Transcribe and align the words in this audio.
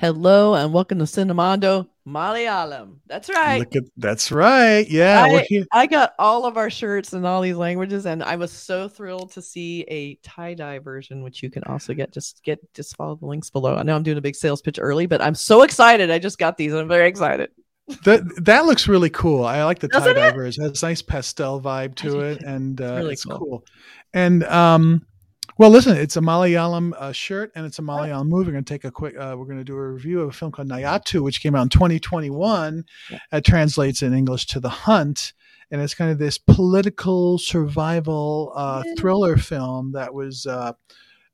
Hello 0.00 0.54
and 0.54 0.72
welcome 0.72 0.98
to 1.00 1.04
Cinemondo 1.04 1.86
Malayalam. 2.08 3.00
That's 3.06 3.28
right. 3.28 3.58
Look 3.58 3.76
at 3.76 3.82
that's 3.98 4.32
right. 4.32 4.88
Yeah, 4.88 5.26
I. 5.28 5.64
I 5.72 5.86
got 5.86 6.14
all 6.18 6.46
of 6.46 6.56
our 6.56 6.70
shirts 6.70 7.12
in 7.12 7.26
all 7.26 7.42
these 7.42 7.56
languages, 7.56 8.06
and 8.06 8.22
I 8.22 8.36
was 8.36 8.50
so 8.50 8.88
thrilled 8.88 9.32
to 9.32 9.42
see 9.42 9.82
a 9.88 10.14
tie 10.26 10.54
dye 10.54 10.78
version, 10.78 11.22
which 11.22 11.42
you 11.42 11.50
can 11.50 11.64
also 11.64 11.92
get. 11.92 12.14
Just 12.14 12.42
get 12.44 12.60
just 12.72 12.96
follow 12.96 13.16
the 13.16 13.26
links 13.26 13.50
below. 13.50 13.76
I 13.76 13.82
know 13.82 13.94
I'm 13.94 14.02
doing 14.02 14.16
a 14.16 14.22
big 14.22 14.36
sales 14.36 14.62
pitch 14.62 14.78
early, 14.80 15.04
but 15.04 15.20
I'm 15.20 15.34
so 15.34 15.64
excited. 15.64 16.10
I 16.10 16.18
just 16.18 16.38
got 16.38 16.56
these. 16.56 16.72
I'm 16.72 16.88
very 16.88 17.06
excited. 17.06 17.50
That 18.04 18.22
that 18.46 18.64
looks 18.64 18.88
really 18.88 19.10
cool. 19.10 19.44
I 19.44 19.62
like 19.64 19.80
the 19.80 19.88
tie 19.88 20.14
dye 20.14 20.28
it? 20.28 20.34
version. 20.34 20.64
It 20.64 20.68
has 20.68 20.82
a 20.82 20.86
nice 20.86 21.02
pastel 21.02 21.60
vibe 21.60 21.94
to 21.96 22.20
it, 22.20 22.40
and 22.40 22.80
uh, 22.80 22.94
really 22.94 23.12
it's 23.12 23.26
cool. 23.26 23.38
cool. 23.38 23.64
And 24.14 24.44
um, 24.44 25.06
well, 25.60 25.68
listen, 25.68 25.94
it's 25.94 26.16
a 26.16 26.20
Malayalam 26.20 26.94
uh, 26.98 27.12
shirt 27.12 27.52
and 27.54 27.66
it's 27.66 27.78
a 27.78 27.82
Malayalam 27.82 28.28
movie. 28.28 28.46
We're 28.46 28.52
going 28.52 28.64
to 28.64 28.72
take 28.72 28.84
a 28.84 28.90
quick. 28.90 29.14
Uh, 29.14 29.34
we're 29.36 29.44
going 29.44 29.58
to 29.58 29.64
do 29.64 29.76
a 29.76 29.88
review 29.92 30.22
of 30.22 30.30
a 30.30 30.32
film 30.32 30.52
called 30.52 30.68
Nayattu, 30.70 31.20
which 31.20 31.42
came 31.42 31.54
out 31.54 31.64
in 31.64 31.68
2021. 31.68 32.82
Yeah. 33.10 33.18
It 33.30 33.44
translates 33.44 34.00
in 34.00 34.14
English 34.14 34.46
to 34.46 34.60
The 34.60 34.70
Hunt, 34.70 35.34
and 35.70 35.82
it's 35.82 35.92
kind 35.92 36.10
of 36.10 36.16
this 36.18 36.38
political 36.38 37.36
survival 37.36 38.54
uh, 38.56 38.82
Yeah. 38.86 38.94
thriller 38.98 39.36
film 39.36 39.92
that 39.92 40.14
was. 40.14 40.46
Uh, 40.46 40.72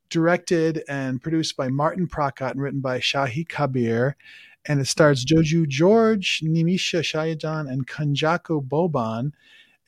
Directed 0.09 0.85
and 0.89 1.21
produced 1.21 1.57
by 1.57 1.67
Martin 1.67 2.07
Prakkat 2.07 2.53
and 2.53 2.63
written 2.63 2.81
by 2.81 3.01
Shahi 3.01 3.47
Kabir, 3.49 4.17
and 4.65 4.79
it 4.79 4.85
stars 4.87 5.25
Joju 5.25 5.67
George, 5.67 6.43
Nimisha 6.45 7.01
Sajayan, 7.01 7.69
and 7.69 7.89
Kunchacko 7.89 8.65
Boban 8.65 9.33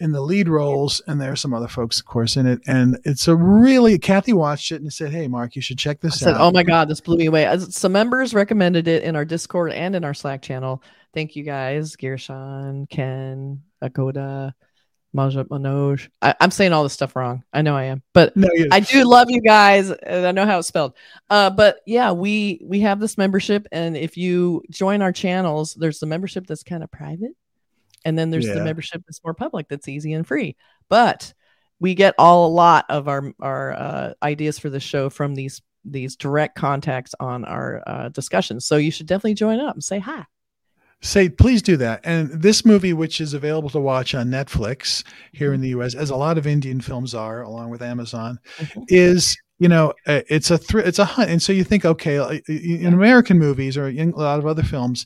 in 0.00 0.12
the 0.12 0.20
lead 0.20 0.48
roles, 0.48 1.00
and 1.06 1.20
there 1.20 1.32
are 1.32 1.36
some 1.36 1.52
other 1.52 1.68
folks, 1.68 1.98
of 2.00 2.06
course, 2.06 2.36
in 2.36 2.46
it. 2.46 2.60
And 2.66 2.98
it's 3.04 3.28
a 3.28 3.36
really 3.36 3.98
Kathy 3.98 4.32
watched 4.32 4.72
it 4.72 4.80
and 4.80 4.92
said, 4.92 5.12
"Hey, 5.12 5.28
Mark, 5.28 5.56
you 5.56 5.62
should 5.62 5.78
check 5.78 5.98
I 6.02 6.08
this 6.08 6.20
said, 6.20 6.34
out." 6.34 6.40
"Oh 6.40 6.50
my 6.50 6.62
god, 6.62 6.88
this 6.88 7.00
blew 7.00 7.16
me 7.16 7.26
away." 7.26 7.58
Some 7.70 7.92
members 7.92 8.34
recommended 8.34 8.88
it 8.88 9.02
in 9.02 9.16
our 9.16 9.24
Discord 9.24 9.72
and 9.72 9.94
in 9.94 10.04
our 10.04 10.14
Slack 10.14 10.42
channel. 10.42 10.82
Thank 11.14 11.36
you 11.36 11.42
guys, 11.42 11.96
Gearshan, 11.96 12.88
Ken, 12.90 13.62
Akoda, 13.82 14.52
Majat 15.14 15.48
Manoj. 15.48 16.08
I, 16.20 16.34
I'm 16.40 16.50
saying 16.50 16.72
all 16.72 16.82
this 16.82 16.92
stuff 16.92 17.16
wrong. 17.16 17.42
I 17.52 17.62
know 17.62 17.74
I 17.74 17.84
am, 17.84 18.02
but 18.12 18.36
no, 18.36 18.48
I 18.70 18.80
do 18.80 19.04
love 19.04 19.30
you 19.30 19.40
guys, 19.40 19.90
and 19.90 20.26
I 20.26 20.32
know 20.32 20.44
how 20.44 20.58
it's 20.58 20.68
spelled. 20.68 20.94
Uh, 21.30 21.50
but 21.50 21.80
yeah, 21.86 22.12
we 22.12 22.60
we 22.62 22.80
have 22.80 23.00
this 23.00 23.16
membership, 23.18 23.66
and 23.72 23.96
if 23.96 24.16
you 24.16 24.62
join 24.70 25.02
our 25.02 25.12
channels, 25.12 25.74
there's 25.74 25.98
the 25.98 26.06
membership 26.06 26.46
that's 26.46 26.62
kind 26.62 26.84
of 26.84 26.90
private, 26.90 27.32
and 28.04 28.18
then 28.18 28.30
there's 28.30 28.46
the 28.46 28.64
membership 28.64 29.02
that's 29.06 29.22
more 29.24 29.34
public, 29.34 29.68
that's 29.68 29.88
easy 29.88 30.12
and 30.12 30.26
free. 30.26 30.56
But 30.88 31.32
we 31.80 31.94
get 31.94 32.14
all 32.18 32.46
a 32.46 32.52
lot 32.54 32.86
of 32.88 33.08
our 33.08 33.32
our 33.40 33.72
uh, 33.72 34.12
ideas 34.22 34.58
for 34.58 34.70
the 34.70 34.80
show 34.80 35.10
from 35.10 35.34
these 35.34 35.60
these 35.84 36.16
direct 36.16 36.56
contacts 36.56 37.14
on 37.20 37.44
our 37.44 37.82
uh, 37.86 38.08
discussions. 38.10 38.66
So 38.66 38.76
you 38.76 38.90
should 38.90 39.06
definitely 39.06 39.34
join 39.34 39.60
up 39.60 39.74
and 39.74 39.82
say 39.84 39.98
hi. 40.00 40.24
say 41.00 41.28
please 41.28 41.62
do 41.62 41.76
that. 41.78 42.00
And 42.04 42.30
this 42.42 42.64
movie, 42.64 42.92
which 42.92 43.20
is 43.20 43.32
available 43.34 43.70
to 43.70 43.80
watch 43.80 44.14
on 44.14 44.26
Netflix 44.28 45.04
here 45.32 45.52
in 45.52 45.60
the 45.60 45.68
U.S., 45.70 45.94
as 45.94 46.10
a 46.10 46.16
lot 46.16 46.36
of 46.38 46.46
Indian 46.46 46.80
films 46.80 47.14
are, 47.14 47.42
along 47.42 47.70
with 47.70 47.80
Amazon, 47.82 48.38
Mhm. 48.58 48.84
is 48.88 49.36
you 49.60 49.68
know 49.68 49.92
it's 50.06 50.50
a 50.50 50.58
thr- 50.58 50.80
it's 50.80 50.98
a 51.00 51.04
hunt 51.04 51.30
and 51.30 51.42
so 51.42 51.52
you 51.52 51.64
think 51.64 51.84
okay 51.84 52.40
in 52.46 52.92
american 52.94 53.40
movies 53.40 53.76
or 53.76 53.88
in 53.88 54.12
a 54.12 54.16
lot 54.16 54.38
of 54.38 54.46
other 54.46 54.62
films 54.62 55.04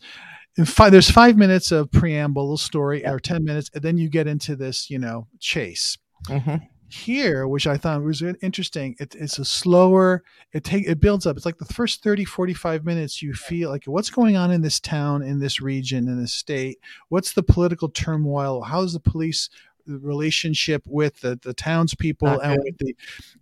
five, 0.66 0.92
there's 0.92 1.10
five 1.10 1.36
minutes 1.36 1.72
of 1.72 1.90
preamble 1.90 2.44
little 2.44 2.56
story 2.56 3.06
or 3.06 3.18
10 3.18 3.44
minutes 3.44 3.70
and 3.74 3.82
then 3.82 3.98
you 3.98 4.08
get 4.08 4.26
into 4.26 4.56
this 4.56 4.90
you 4.90 4.98
know 4.98 5.26
chase. 5.40 5.98
Mhm. 6.28 6.68
here 6.88 7.48
which 7.48 7.66
i 7.66 7.76
thought 7.76 8.00
was 8.02 8.22
interesting 8.22 8.94
it, 9.00 9.16
it's 9.16 9.38
a 9.38 9.44
slower 9.44 10.22
it 10.52 10.62
take 10.62 10.86
it 10.86 11.00
builds 11.00 11.26
up. 11.26 11.36
It's 11.36 11.46
like 11.46 11.58
the 11.58 11.64
first 11.64 12.02
30 12.02 12.24
45 12.24 12.84
minutes 12.84 13.22
you 13.22 13.32
feel 13.32 13.70
like 13.70 13.84
what's 13.86 14.10
going 14.10 14.36
on 14.36 14.50
in 14.50 14.60
this 14.60 14.78
town 14.78 15.22
in 15.22 15.38
this 15.38 15.60
region 15.60 16.06
in 16.08 16.20
this 16.20 16.34
state? 16.34 16.78
What's 17.08 17.32
the 17.32 17.42
political 17.42 17.88
turmoil? 17.88 18.62
How's 18.62 18.92
the 18.92 19.00
police 19.00 19.48
relationship 19.86 20.82
with 20.86 21.20
the, 21.20 21.38
the 21.42 21.54
townspeople 21.54 22.28
Not 22.28 22.44
and 22.44 22.62
with 22.62 22.78
the 22.78 22.96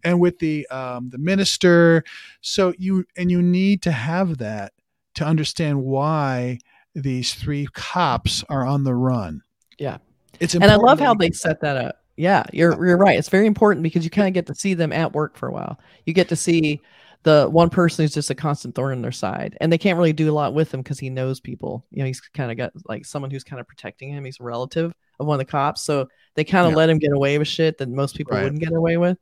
and 0.04 0.20
with 0.20 0.38
the 0.38 0.66
um, 0.68 1.10
the 1.10 1.18
minister? 1.18 2.04
So 2.40 2.72
you 2.78 3.04
and 3.16 3.30
you 3.30 3.42
need 3.42 3.82
to 3.82 3.92
have 3.92 4.38
that 4.38 4.72
to 5.16 5.24
understand 5.24 5.82
why 5.82 6.58
these 6.94 7.34
three 7.34 7.66
cops 7.72 8.44
are 8.48 8.66
on 8.66 8.84
the 8.84 8.94
run 8.94 9.42
Yeah. 9.78 9.98
it's 10.40 10.54
and 10.54 10.64
I 10.64 10.76
love 10.76 10.98
how 11.00 11.14
they 11.14 11.30
set 11.30 11.60
that 11.60 11.76
up. 11.76 11.96
Yeah, 12.16 12.42
you're 12.52 12.72
you're 12.84 12.98
right. 12.98 13.18
It's 13.18 13.28
very 13.30 13.46
important 13.46 13.82
because 13.82 14.04
you 14.04 14.10
kind 14.10 14.28
of 14.28 14.34
get 14.34 14.46
to 14.48 14.54
see 14.54 14.74
them 14.74 14.92
at 14.92 15.12
work 15.14 15.36
for 15.38 15.48
a 15.48 15.52
while. 15.52 15.78
You 16.04 16.12
get 16.12 16.28
to 16.28 16.36
see 16.36 16.80
the 17.22 17.48
one 17.50 17.70
person 17.70 18.02
who's 18.02 18.12
just 18.14 18.30
a 18.30 18.34
constant 18.34 18.74
thorn 18.74 18.92
in 18.94 19.00
their 19.02 19.12
side, 19.12 19.56
and 19.60 19.72
they 19.72 19.78
can't 19.78 19.96
really 19.96 20.12
do 20.12 20.30
a 20.30 20.34
lot 20.34 20.52
with 20.52 20.72
him 20.74 20.80
because 20.82 20.98
he 20.98 21.08
knows 21.10 21.40
people. 21.40 21.86
You 21.90 22.00
know, 22.00 22.06
he's 22.06 22.20
kind 22.20 22.50
of 22.50 22.56
got 22.58 22.72
like 22.88 23.06
someone 23.06 23.30
who's 23.30 23.44
kind 23.44 23.60
of 23.60 23.66
protecting 23.68 24.10
him. 24.12 24.24
He's 24.24 24.38
a 24.40 24.42
relative 24.44 24.92
of 25.18 25.26
one 25.26 25.36
of 25.36 25.38
the 25.46 25.50
cops, 25.50 25.82
so 25.82 26.08
they 26.34 26.44
kind 26.44 26.66
of 26.66 26.72
Yeah. 26.72 26.76
let 26.78 26.90
him 26.90 26.98
get 26.98 27.12
away 27.12 27.38
with 27.38 27.48
shit 27.48 27.78
that 27.78 27.88
most 27.88 28.16
people 28.16 28.34
Right. 28.34 28.42
wouldn't 28.44 28.60
get 28.62 28.72
away 28.72 28.96
with. 28.98 29.16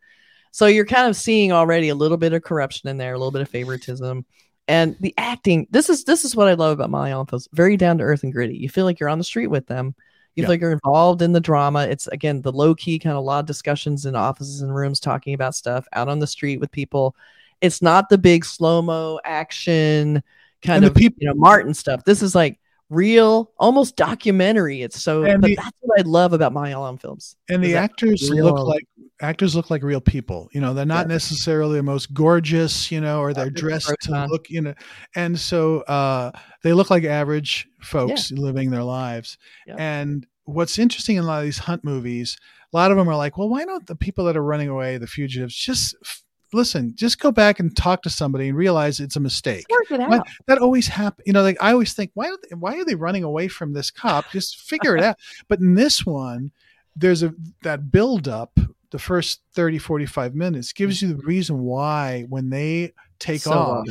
So 0.51 0.67
you're 0.67 0.87
kind 0.87 1.09
of 1.09 1.15
seeing 1.15 1.53
already 1.53 1.91
a 1.91 1.95
little 1.95 2.17
bit 2.17 2.33
of 2.33 2.43
corruption 2.43 2.89
in 2.89 2.97
there, 2.97 3.15
a 3.15 3.19
little 3.19 3.31
bit 3.33 3.43
of 3.43 3.49
favoritism. 3.49 4.25
And 4.69 4.97
the 5.01 5.15
acting, 5.17 5.67
this 5.71 5.89
is 5.89 6.05
this 6.05 6.25
is 6.27 6.37
what 6.37 6.47
I 6.49 6.53
love 6.55 6.73
about 6.79 6.91
Malayalam 6.91 7.29
films. 7.29 7.49
Very 7.53 7.77
down 7.79 7.99
to 7.99 8.05
earth 8.05 8.23
and 8.23 8.33
gritty. 8.33 8.57
You 8.57 8.69
feel 8.69 8.85
like 8.85 9.01
you're 9.01 9.09
on 9.09 9.19
the 9.19 9.25
street 9.25 9.47
with 9.47 9.67
them. 9.67 9.95
You 10.35 10.43
Yeah. 10.43 10.47
feel 10.47 10.53
like 10.53 10.61
you're 10.61 10.73
involved 10.73 11.23
in 11.23 11.33
the 11.33 11.41
drama. 11.41 11.87
It's 11.87 12.07
again 12.09 12.43
the 12.43 12.53
low 12.53 12.75
key 12.75 12.99
kind 12.99 13.17
of 13.17 13.25
lot 13.25 13.41
of 13.41 13.47
discussions 13.47 14.05
in 14.05 14.15
offices 14.15 14.61
and 14.61 14.75
rooms 14.75 15.01
talking 15.01 15.33
about 15.35 15.55
stuff 15.55 15.87
out 15.95 16.09
on 16.09 16.19
the 16.19 16.27
street 16.27 16.61
with 16.61 16.71
people. 16.71 17.17
It's 17.63 17.81
not 17.83 18.09
the 18.11 18.19
big 18.19 18.45
slow 18.45 18.83
mo 18.83 19.19
action 19.25 20.23
kind 20.63 20.85
of 20.85 20.95
peop- 20.95 21.17
you 21.19 21.27
know 21.29 21.35
Martin 21.35 21.73
stuff. 21.73 22.05
This 22.05 22.23
is 22.23 22.35
like 22.35 22.58
real, 22.91 23.53
almost 23.59 23.97
documentary. 23.97 24.83
It's 24.83 25.03
so, 25.03 25.23
the- 25.23 25.55
that's 25.57 25.77
what 25.81 26.01
I 26.01 26.03
love 26.03 26.33
about 26.33 26.53
my 26.53 26.71
Malayalam 26.73 27.01
films. 27.01 27.37
and 27.49 27.63
the 27.63 27.77
actors 27.77 28.31
look 28.31 28.59
like 28.59 28.85
actors 29.21 29.57
look 29.57 29.69
like 29.69 29.83
real 29.83 30.01
people 30.01 30.49
you 30.53 30.61
know 30.61 30.73
they're 30.73 30.87
not 30.87 31.07
Yeah. 31.09 31.15
necessarily 31.15 31.77
the 31.79 31.83
most 31.83 32.15
gorgeous 32.15 32.93
you 32.93 33.01
know 33.01 33.19
or 33.21 33.35
they're 33.35 33.51
different 33.51 33.83
dressed 33.83 33.97
to 34.03 34.13
on. 34.15 34.29
look 34.29 34.49
you 34.49 34.61
know 34.61 34.75
and 35.17 35.37
so 35.41 35.81
uh 35.83 36.31
they 36.63 36.73
look 36.73 36.89
like 36.89 37.03
average 37.03 37.67
folks 37.83 38.31
living 38.31 38.71
their 38.71 38.85
lives 38.85 39.37
Yeah. 39.67 39.75
and 39.77 40.25
what's 40.45 40.79
interesting 40.79 41.17
in 41.17 41.25
a 41.25 41.27
lot 41.27 41.39
of 41.41 41.45
these 41.47 41.59
hunt 41.59 41.83
movies 41.83 42.37
a 42.73 42.77
lot 42.77 42.93
of 42.93 42.97
them 42.97 43.09
are 43.09 43.17
like 43.17 43.37
well 43.37 43.49
why 43.49 43.65
don't 43.65 43.89
the 43.89 43.97
people 43.97 44.25
that 44.27 44.37
are 44.37 44.45
running 44.45 44.69
away 44.69 44.99
the 44.99 45.09
fugitives 45.09 45.57
just 45.57 45.97
f- 46.05 46.23
listen 46.53 46.95
just 46.95 47.21
go 47.21 47.31
back 47.31 47.61
and 47.61 47.77
talk 47.77 48.03
to 48.03 48.11
somebody 48.11 48.49
and 48.49 48.57
realize 48.57 49.01
it's 49.01 49.17
a 49.17 49.21
mistake 49.21 49.67
Work 49.71 49.91
it 49.91 50.01
Why- 50.01 50.19
out. 50.19 50.29
that 50.47 50.59
always 50.59 50.89
happens. 50.89 51.27
You 51.27 51.33
know, 51.33 51.43
like 51.43 51.57
I 51.61 51.73
always 51.73 51.93
think, 51.93 52.11
why, 52.15 52.29
are 52.29 52.39
they, 52.49 52.55
why 52.55 52.77
are 52.79 52.85
they 52.85 52.95
running 52.95 53.25
away 53.25 53.49
from 53.49 53.73
this 53.73 53.91
cop? 53.91 54.31
Just 54.31 54.61
figure 54.61 54.97
it 54.97 55.03
out. 55.03 55.17
But 55.49 55.61
in 55.61 55.75
this 55.75 56.05
one, 56.05 56.53
there's 56.97 57.23
a 57.23 57.35
that 57.63 57.91
build 57.91 58.29
up 58.29 58.59
the 58.91 58.99
first 58.99 59.43
30, 59.53 59.79
45 59.79 60.35
minutes 60.35 60.73
gives 60.73 60.99
mm. 60.99 61.03
you 61.03 61.15
the 61.15 61.27
reason 61.27 61.61
why 61.61 62.25
when 62.29 62.51
they 62.51 62.93
take 63.19 63.43
So 63.43 63.53
off, 63.53 63.87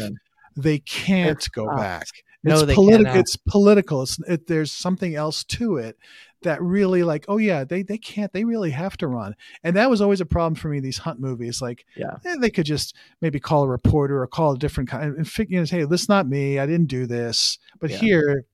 they 0.56 0.80
can't 0.80 1.40
They're 1.54 1.66
go 1.66 1.76
back. 1.76 2.08
No, 2.44 2.56
It's 2.56 2.64
they 2.64 2.74
political. 2.76 3.16
It's 3.16 3.36
political. 3.36 4.02
It's 4.04 4.20
it, 4.28 4.48
there's 4.48 4.72
something 4.72 5.16
else 5.16 5.44
to 5.46 5.78
it 5.78 5.98
that 6.44 6.62
really 6.62 7.04
like, 7.04 7.26
oh 7.28 7.38
yeah, 7.38 7.64
they 7.64 7.82
they 7.84 7.98
can't. 7.98 8.32
They 8.34 8.44
really 8.44 8.72
have 8.72 8.96
to 8.98 9.08
run. 9.08 9.36
And 9.64 9.76
that 9.76 9.90
was 9.90 10.02
always 10.02 10.22
a 10.22 10.26
problem 10.26 10.56
for 10.56 10.70
me. 10.70 10.80
These 10.80 10.98
hunt 11.00 11.20
movies, 11.20 11.62
like 11.62 11.86
Yeah. 11.96 12.18
eh, 12.26 12.36
they 12.40 12.50
could 12.50 12.66
just 12.66 12.96
maybe 13.22 13.40
call 13.40 13.64
a 13.64 13.68
reporter 13.68 14.22
or 14.22 14.28
call 14.28 14.54
a 14.54 14.58
different 14.58 14.90
kind 14.90 15.16
and 15.18 15.28
figure, 15.28 15.56
you 15.56 15.62
know, 15.62 15.66
hey, 15.66 15.84
this 15.86 16.02
is 16.04 16.10
not 16.10 16.28
me. 16.28 16.60
I 16.60 16.66
didn't 16.66 16.88
do 16.88 17.06
this. 17.08 17.58
But 17.80 17.90
Yeah. 17.92 17.98
here, 17.98 18.46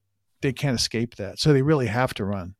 they 0.41 0.53
can't 0.53 0.75
escape 0.79 1.15
that. 1.15 1.39
So 1.39 1.53
they 1.53 1.61
really 1.61 1.87
have 1.87 2.13
to 2.15 2.25
run. 2.25 2.55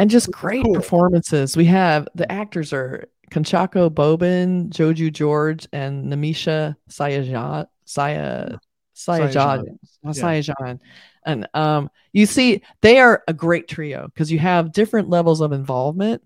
and 0.00 0.08
just 0.10 0.30
great 0.30 0.62
Cool. 0.64 0.74
performances. 0.74 1.56
We 1.56 1.64
have 1.64 2.06
the 2.14 2.30
actors 2.30 2.72
are 2.72 3.08
Kunchacko 3.32 3.90
Boban, 3.90 4.70
Joju 4.70 5.12
George, 5.12 5.66
and 5.72 6.04
Namisha 6.12 6.76
Sayajan. 6.88 7.66
Saya 7.84 8.58
Sayajan. 8.94 9.64
Yeah. 10.04 10.10
Sayajan. 10.12 10.78
And 11.28 11.46
um, 11.52 11.90
you 12.12 12.24
see, 12.24 12.62
they 12.80 12.98
are 12.98 13.22
a 13.28 13.34
great 13.34 13.68
trio 13.68 14.08
because 14.08 14.32
you 14.32 14.38
have 14.38 14.72
different 14.72 15.10
levels 15.10 15.42
of 15.42 15.52
involvement, 15.52 16.22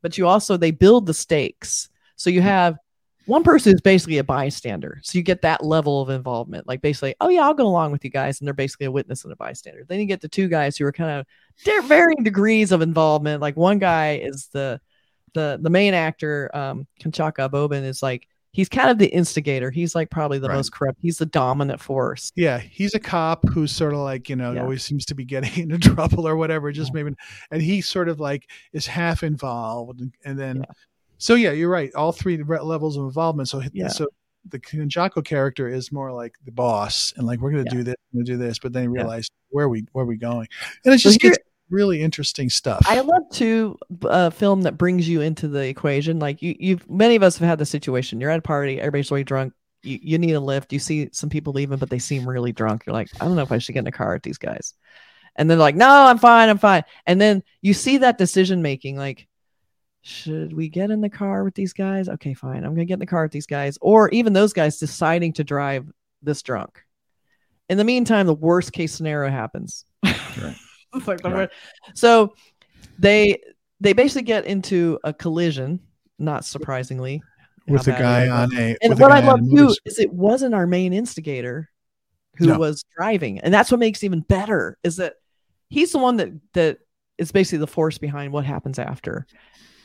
but 0.00 0.16
you 0.16 0.28
also 0.28 0.56
they 0.56 0.70
build 0.70 1.06
the 1.06 1.12
stakes. 1.14 1.88
So 2.14 2.30
you 2.30 2.40
have 2.40 2.78
one 3.26 3.42
person 3.42 3.74
is 3.74 3.80
basically 3.80 4.18
a 4.18 4.24
bystander. 4.24 5.00
So 5.02 5.18
you 5.18 5.24
get 5.24 5.42
that 5.42 5.64
level 5.64 6.00
of 6.00 6.08
involvement. 6.08 6.68
Like 6.68 6.82
basically, 6.82 7.16
oh 7.20 7.28
yeah, 7.28 7.42
I'll 7.42 7.52
go 7.52 7.66
along 7.66 7.90
with 7.90 8.04
you 8.04 8.10
guys, 8.10 8.40
and 8.40 8.46
they're 8.46 8.54
basically 8.54 8.86
a 8.86 8.92
witness 8.92 9.24
and 9.24 9.32
a 9.32 9.36
bystander. 9.36 9.84
Then 9.88 9.98
you 9.98 10.06
get 10.06 10.20
the 10.20 10.28
two 10.28 10.46
guys 10.46 10.76
who 10.76 10.86
are 10.86 10.92
kind 10.92 11.10
of 11.10 11.26
they're 11.64 11.82
varying 11.82 12.22
degrees 12.22 12.70
of 12.70 12.80
involvement. 12.80 13.42
Like 13.42 13.56
one 13.56 13.80
guy 13.80 14.18
is 14.22 14.48
the 14.52 14.80
the 15.32 15.58
the 15.60 15.70
main 15.70 15.94
actor, 15.94 16.48
um, 16.54 16.86
Kunchacko 17.00 17.50
Boban, 17.50 17.82
is 17.82 18.04
like 18.04 18.28
he's 18.54 18.68
kind 18.70 18.88
of 18.88 18.96
the 18.98 19.08
instigator. 19.08 19.70
He's 19.70 19.94
like 19.94 20.08
probably 20.10 20.38
the 20.38 20.48
Right. 20.48 20.54
most 20.56 20.72
corrupt. 20.72 20.98
He's 21.02 21.18
the 21.18 21.26
dominant 21.26 21.80
force. 21.80 22.32
Yeah, 22.36 22.58
he's 22.58 22.94
a 22.94 22.98
cop 23.00 23.46
who's 23.50 23.70
sort 23.72 23.92
of 23.92 23.98
like 24.00 24.30
you 24.30 24.36
know 24.36 24.52
Yeah. 24.52 24.62
always 24.62 24.82
seems 24.82 25.04
to 25.06 25.14
be 25.14 25.24
getting 25.26 25.52
into 25.70 25.78
trouble 25.78 26.26
or 26.26 26.36
whatever. 26.36 26.72
Just 26.72 26.94
maybe, 26.94 27.12
and 27.50 27.60
he 27.60 27.82
sort 27.82 28.08
of 28.08 28.18
like 28.20 28.48
is 28.72 28.86
half 28.86 29.22
involved, 29.22 30.00
and 30.24 30.38
then 30.38 30.58
Yeah. 30.58 30.64
so 31.18 31.34
yeah, 31.34 31.50
you're 31.52 31.68
right. 31.70 31.94
All 31.94 32.12
three 32.12 32.42
levels 32.42 32.96
of 32.96 33.04
involvement. 33.04 33.48
So 33.50 33.62
Yeah. 33.74 33.88
so 33.88 34.06
the 34.50 34.58
Kunchacko 34.60 35.24
character 35.24 35.68
is 35.68 35.90
more 35.90 36.12
like 36.12 36.34
the 36.44 36.52
boss 36.52 37.12
and 37.16 37.26
like 37.26 37.40
we're 37.40 37.50
going 37.50 37.64
to 37.64 37.70
Yeah. 37.70 37.78
do 37.78 37.82
this, 37.84 37.94
we're 38.12 38.22
to 38.24 38.32
do 38.32 38.36
this, 38.36 38.58
but 38.58 38.72
then 38.74 38.84
Yeah. 38.84 39.00
realize 39.02 39.28
where 39.48 39.68
we 39.68 39.84
where 39.92 40.04
are 40.04 40.08
we 40.08 40.16
going, 40.16 40.46
and 40.84 40.92
it's 40.94 41.02
just 41.02 41.20
here- 41.22 41.30
gets 41.32 41.42
really 41.70 42.02
interesting 42.02 42.50
stuff. 42.50 42.82
I 42.86 43.00
love 43.00 43.22
to 43.32 43.78
uh, 44.04 44.30
film 44.30 44.62
that 44.62 44.78
brings 44.78 45.08
you 45.08 45.20
into 45.20 45.48
the 45.48 45.66
equation. 45.66 46.18
Like 46.18 46.42
you, 46.42 46.54
you've 46.58 46.88
many 46.88 47.16
of 47.16 47.22
us 47.22 47.38
have 47.38 47.48
had 47.48 47.58
the 47.58 47.66
situation. 47.66 48.20
You're 48.20 48.30
at 48.30 48.38
a 48.38 48.42
party, 48.42 48.80
everybody's 48.80 49.10
really 49.10 49.24
drunk. 49.24 49.52
You, 49.82 49.98
you 50.02 50.18
need 50.18 50.32
a 50.32 50.40
lift. 50.40 50.72
You 50.72 50.78
see 50.78 51.08
some 51.12 51.28
people 51.28 51.52
leaving, 51.52 51.78
but 51.78 51.90
they 51.90 51.98
seem 51.98 52.28
really 52.28 52.52
drunk. 52.52 52.84
You're 52.86 52.94
like, 52.94 53.08
I 53.20 53.24
don't 53.24 53.36
know 53.36 53.42
if 53.42 53.52
I 53.52 53.58
should 53.58 53.72
get 53.72 53.80
in 53.80 53.86
a 53.86 53.92
car 53.92 54.14
with 54.14 54.22
these 54.22 54.38
guys. 54.38 54.74
And 55.36 55.50
they're 55.50 55.58
like, 55.58 55.76
No, 55.76 55.88
I'm 55.88 56.18
fine, 56.18 56.48
I'm 56.48 56.58
fine. 56.58 56.84
And 57.06 57.20
then 57.20 57.42
you 57.60 57.74
see 57.74 57.98
that 57.98 58.18
decision 58.18 58.62
making, 58.62 58.96
like, 58.96 59.26
should 60.02 60.52
we 60.52 60.68
get 60.68 60.90
in 60.90 61.00
the 61.00 61.08
car 61.08 61.44
with 61.44 61.54
these 61.54 61.72
guys? 61.72 62.08
Okay, 62.08 62.34
fine. 62.34 62.58
I'm 62.64 62.74
gonna 62.74 62.84
get 62.84 62.94
in 62.94 63.00
the 63.00 63.06
car 63.06 63.22
with 63.22 63.32
these 63.32 63.46
guys, 63.46 63.78
or 63.80 64.10
even 64.10 64.32
those 64.32 64.52
guys 64.52 64.78
deciding 64.78 65.32
to 65.34 65.44
drive 65.44 65.90
this 66.22 66.42
drunk. 66.42 66.82
In 67.70 67.78
the 67.78 67.84
meantime, 67.84 68.26
the 68.26 68.34
worst 68.34 68.72
case 68.72 68.92
scenario 68.92 69.30
happens. 69.30 69.84
Right. 70.02 70.56
It's 70.96 71.06
like 71.06 71.20
the 71.22 71.30
Right. 71.30 71.50
So 71.94 72.34
they 72.98 73.40
they 73.80 73.92
basically 73.92 74.22
get 74.22 74.46
into 74.46 74.98
a 75.04 75.12
collision, 75.12 75.80
not 76.18 76.44
surprisingly. 76.44 77.22
with 77.66 77.86
a 77.88 77.92
guy 77.92 78.28
on 78.28 78.54
a 78.56 78.76
And 78.82 78.98
what 78.98 79.10
I 79.10 79.20
love 79.20 79.40
too 79.40 79.74
is 79.84 79.98
it 79.98 80.12
wasn't 80.12 80.54
our 80.54 80.66
main 80.66 80.92
instigator 80.92 81.70
who 82.36 82.46
No. 82.46 82.58
was 82.58 82.84
driving, 82.96 83.40
and 83.40 83.52
that's 83.54 83.70
what 83.70 83.80
makes 83.80 84.02
it 84.02 84.06
even 84.06 84.20
better. 84.20 84.78
Is 84.84 84.96
that 84.96 85.14
he's 85.70 85.92
the 85.92 85.98
one 85.98 86.16
that 86.18 86.30
that 86.52 86.78
is 87.18 87.32
basically 87.32 87.58
the 87.58 87.66
force 87.66 87.96
behind 87.98 88.32
what 88.32 88.44
happens 88.44 88.78
after. 88.78 89.26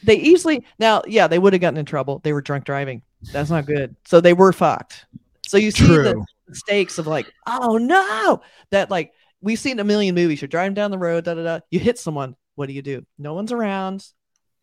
They 0.04 0.16
easily 0.16 0.66
now, 0.80 1.02
yeah, 1.08 1.28
they 1.28 1.40
would 1.40 1.54
have 1.54 1.62
gotten 1.62 1.78
in 1.78 1.86
trouble. 1.86 2.20
They 2.24 2.34
were 2.34 2.42
drunk 2.42 2.66
driving. 2.66 3.02
That's 3.34 3.50
not 3.50 3.66
good. 3.66 3.96
So 4.06 4.22
they 4.22 4.34
were 4.34 4.54
fucked. 4.54 5.06
So 5.46 5.58
you 5.58 5.72
see 5.72 5.86
the 5.88 6.26
stakes 6.54 6.98
of 7.00 7.08
like, 7.08 7.32
oh 7.48 7.78
no, 7.78 8.42
that 8.72 8.90
like 8.90 9.12
we've 9.42 9.60
seen 9.60 9.80
a 9.80 9.84
million 9.84 10.16
movies. 10.16 10.42
You're 10.42 10.48
driving 10.48 10.74
down 10.74 10.92
the 10.92 10.98
road, 10.98 11.26
da 11.26 11.34
da 11.34 11.44
da. 11.44 11.60
You 11.72 11.80
hit 11.80 11.98
someone. 11.98 12.36
What 12.56 12.68
do 12.68 12.74
you 12.74 12.82
do? 12.82 13.06
No 13.18 13.34
one's 13.34 13.52
around. 13.52 14.06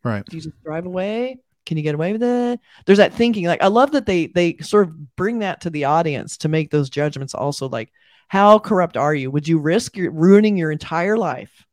Right. 0.03 0.23
Do 0.25 0.35
you 0.37 0.43
just 0.43 0.61
drive 0.63 0.85
away? 0.85 1.39
Can 1.65 1.77
you 1.77 1.83
get 1.83 1.95
away 1.95 2.13
with 2.13 2.23
it? 2.23 2.59
There's 2.85 2.99
that 2.99 3.13
thinking. 3.13 3.45
Like 3.45 3.61
I 3.61 3.67
love 3.67 3.91
that 3.91 4.05
they 4.05 4.27
they 4.27 4.57
sort 4.57 4.87
of 4.87 5.15
bring 5.15 5.39
that 5.39 5.61
to 5.61 5.69
the 5.69 5.85
audience 5.85 6.37
to 6.37 6.47
make 6.47 6.71
those 6.71 6.89
judgments. 6.89 7.33
Also, 7.33 7.67
like 7.67 7.91
how 8.29 8.59
corrupt 8.59 8.97
are 8.97 9.15
you? 9.15 9.31
Would 9.31 9.47
you 9.47 9.57
risk 9.57 9.97
your, 9.97 10.11
ruining 10.11 10.57
your 10.57 10.71
entire 10.71 11.17
life, 11.17 11.65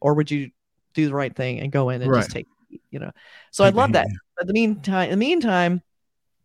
or 0.00 0.14
would 0.14 0.30
you 0.30 0.50
do 0.94 1.06
the 1.06 1.14
right 1.14 1.34
thing 1.34 1.60
and 1.60 1.72
go 1.72 1.90
in 1.90 2.00
and 2.02 2.14
just 2.14 2.28
Right. 2.28 2.44
take? 2.44 2.46
You 2.90 2.98
know. 3.00 3.10
So 3.50 3.64
I 3.64 3.70
love 3.70 3.92
that. 3.92 4.06
But 4.36 4.46
the 4.46 4.52
meantime, 4.52 5.04
in 5.04 5.10
the 5.10 5.16
meantime, 5.16 5.82